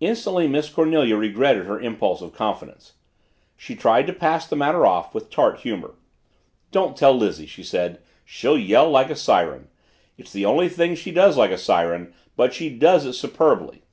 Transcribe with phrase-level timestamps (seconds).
[0.00, 2.94] Instantly Miss Cornelia regretted her impulse of confidence.
[3.56, 5.94] She tried to pass the matter off with tart humor.
[6.72, 8.00] "Don't tell Lizzie," she said.
[8.24, 9.68] "She'd yell like a siren.
[10.18, 13.84] It's the only thing she does like a siren, but she does it superbly!"